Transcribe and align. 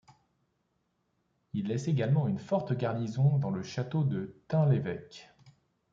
Il 1.53 1.67
laisse 1.67 1.87
également 1.87 2.27
une 2.27 2.39
forte 2.39 2.73
garnison 2.75 3.37
dans 3.37 3.51
le 3.51 3.61
château 3.61 4.03
de 4.03 4.41
Thun-l'Évêque. 4.47 5.29